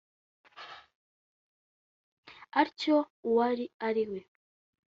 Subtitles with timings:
[2.61, 3.43] Atyo uwo
[3.87, 4.19] ari we